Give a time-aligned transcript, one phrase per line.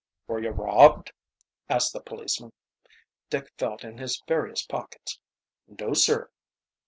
[0.25, 1.11] "Were you robbed?"
[1.69, 2.53] asked the policeman.
[3.29, 5.19] Dick felt in his various pockets.
[5.67, 6.31] "No, sir."